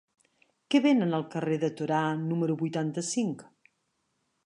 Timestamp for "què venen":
0.75-1.17